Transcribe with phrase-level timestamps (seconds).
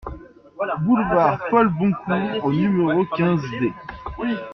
[0.83, 3.71] Boulevard Paul Boncour au numéro quinze D